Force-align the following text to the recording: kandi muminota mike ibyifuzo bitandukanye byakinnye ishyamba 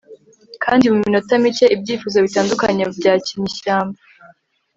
kandi 0.63 0.83
muminota 0.93 1.31
mike 1.43 1.65
ibyifuzo 1.75 2.17
bitandukanye 2.25 2.83
byakinnye 2.97 3.47
ishyamba 3.51 3.99